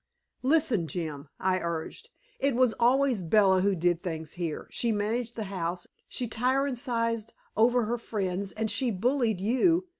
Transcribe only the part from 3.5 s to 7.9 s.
who did things here; she managed the house, she tyrannized over